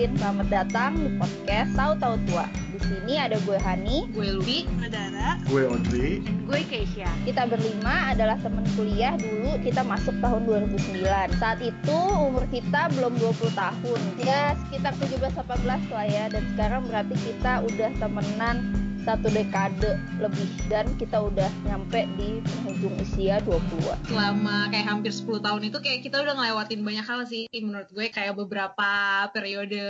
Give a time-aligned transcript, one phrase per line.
[0.00, 2.48] Selamat datang di podcast Tahu Tahu Tua.
[2.72, 7.04] Di sini ada gue Hani, gue Lubi, gue Dara, gue Audrey, dan gue Keisha.
[7.28, 11.04] Kita berlima adalah teman kuliah dulu kita masuk tahun 2009.
[11.36, 14.00] Saat itu umur kita belum 20 tahun.
[14.24, 16.32] Ya sekitar 17-18 lah ya.
[16.32, 18.56] Dan sekarang berarti kita udah temenan
[19.00, 25.40] satu dekade lebih dan kita udah nyampe di penghujung usia 20 Selama kayak hampir 10
[25.40, 27.48] tahun itu kayak kita udah ngelewatin banyak hal sih.
[27.48, 28.92] Menurut gue kayak beberapa
[29.32, 29.80] periode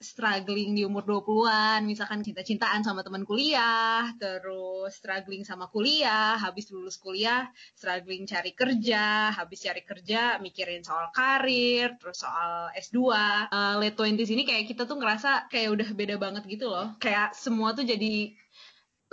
[0.00, 6.96] struggling di umur 20-an misalkan cinta-cintaan sama teman kuliah terus struggling sama kuliah habis lulus
[6.96, 13.96] kuliah struggling cari kerja habis cari kerja mikirin soal karir terus soal S2 uh, late
[13.96, 16.96] 20s ini kayak kita tuh ngerasa kayak udah beda banget gitu loh.
[16.98, 18.32] Kayak semua tuh jadi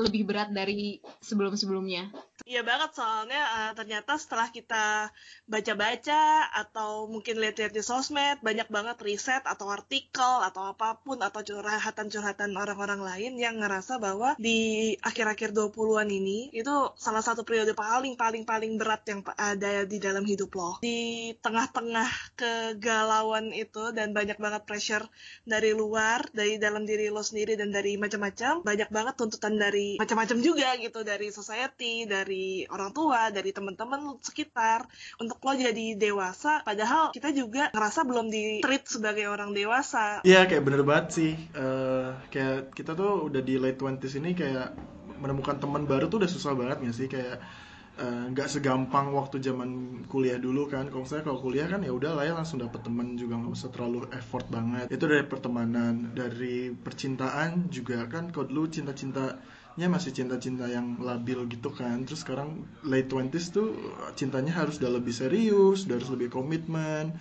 [0.02, 2.10] lebih berat dari sebelum-sebelumnya.
[2.44, 5.14] Iya banget soalnya uh, ternyata setelah kita
[5.46, 11.46] baca-baca atau mungkin lihat-lihat di sosmed banyak banget riset atau artikel atau apa pun atau
[11.46, 18.18] curhatan-curhatan orang-orang lain yang ngerasa bahwa di akhir-akhir 20-an ini itu salah satu periode paling
[18.18, 20.82] paling paling berat yang ada di dalam hidup lo.
[20.82, 25.06] Di tengah-tengah kegalauan itu dan banyak banget pressure
[25.46, 30.38] dari luar, dari dalam diri lo sendiri dan dari macam-macam, banyak banget tuntutan dari macam-macam
[30.42, 34.88] juga gitu dari society, dari dari orang tua, dari teman-teman sekitar
[35.20, 36.64] untuk lo jadi dewasa.
[36.64, 40.24] Padahal kita juga ngerasa belum di treat sebagai orang dewasa.
[40.24, 41.32] Iya kayak bener banget sih.
[41.52, 44.72] Uh, kayak kita tuh udah di late 20s ini kayak
[45.20, 47.40] menemukan teman baru tuh udah susah banget gak sih kayak
[47.96, 51.96] eh, nggak uh, segampang waktu zaman kuliah dulu kan kalau saya kalau kuliah kan ya
[51.96, 56.12] udah lah ya langsung dapet teman juga nggak usah terlalu effort banget itu dari pertemanan
[56.12, 59.40] dari percintaan juga kan kalau dulu cinta-cinta
[59.74, 62.06] nya masih cinta-cinta yang labil gitu kan.
[62.06, 63.74] Terus sekarang late 20s tuh
[64.14, 67.18] cintanya harus udah lebih serius udah harus lebih komitmen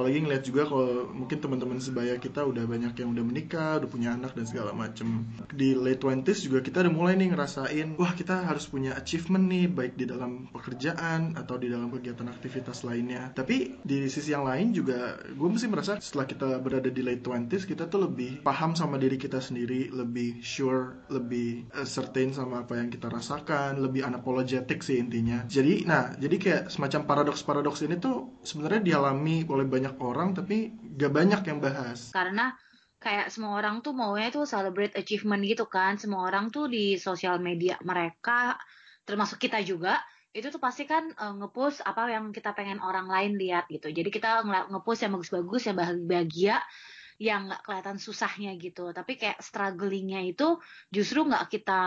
[0.00, 4.16] apalagi ngeliat juga kalau mungkin teman-teman sebaya kita udah banyak yang udah menikah udah punya
[4.16, 5.28] anak dan segala macem.
[5.52, 9.68] Di late 20s juga kita udah mulai nih ngerasain wah kita harus punya achievement nih
[9.68, 13.28] baik di dalam pekerjaan atau di dalam kegiatan aktivitas lainnya.
[13.36, 17.68] Tapi di sisi yang lain juga gue mesti merasa setelah kita berada di late 20s
[17.68, 22.80] kita tuh lebih paham sama diri kita sendiri lebih sure lebih uh, certain sama apa
[22.80, 25.44] yang kita rasakan lebih unapologetic sih intinya.
[25.44, 31.12] Jadi nah jadi kayak semacam paradoks-paradoks ini tuh sebenarnya dialami oleh banyak orang tapi gak
[31.12, 32.10] banyak yang bahas.
[32.12, 32.52] Karena
[33.00, 35.96] kayak semua orang tuh maunya tuh celebrate achievement gitu kan.
[35.96, 38.56] Semua orang tuh di sosial media mereka
[39.04, 39.98] termasuk kita juga
[40.30, 43.90] itu tuh pasti kan uh, ngepost apa yang kita pengen orang lain lihat gitu.
[43.90, 45.76] Jadi kita ngepost yang bagus-bagus yang
[46.06, 46.62] bahagia
[47.20, 48.96] yang nggak kelihatan susahnya gitu.
[48.96, 50.56] Tapi kayak strugglingnya itu
[50.88, 51.82] justru nggak kita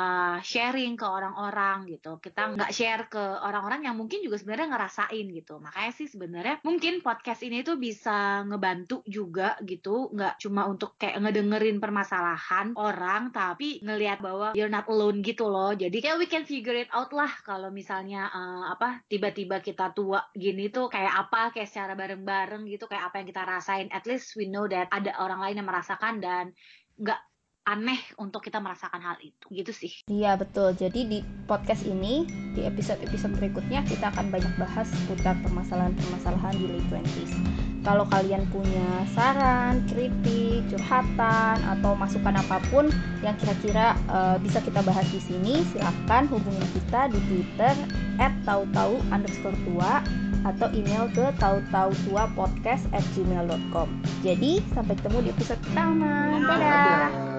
[0.46, 2.22] sharing ke orang-orang gitu.
[2.22, 5.58] Kita nggak share ke orang-orang yang mungkin juga sebenarnya ngerasain gitu.
[5.58, 10.14] Makanya sih sebenarnya mungkin podcast ini tuh bisa ngebantu juga gitu.
[10.14, 15.74] Nggak cuma untuk kayak ngedengerin permasalahan orang tapi ngelihat bahwa you're not alone gitu loh.
[15.74, 20.30] Jadi kayak we can figure it out lah kalau misalnya uh, apa tiba-tiba kita tua
[20.38, 23.90] gini tuh kayak apa kayak secara bareng-bareng gitu kayak apa yang kita rasain.
[23.90, 26.52] At least we know that ada orang lain yang merasakan dan
[27.00, 27.20] nggak
[27.64, 29.92] aneh untuk kita merasakan hal itu gitu sih.
[30.12, 30.76] Iya betul.
[30.76, 36.88] Jadi di podcast ini di episode-episode berikutnya kita akan banyak bahas seputar permasalahan-permasalahan di late
[36.92, 42.88] 20s kalau kalian punya saran, kritik, curhatan atau masukan apa pun
[43.20, 47.76] yang kira-kira uh, bisa kita bahas di sini silahkan hubungi kita di twitter
[48.24, 50.00] at tahu-tahu underscore tua
[50.44, 53.88] atau email ke tahu-tahu tua podcast at gmail.com
[54.24, 56.12] jadi sampai ketemu di episode pertama.
[56.44, 57.33] Dadah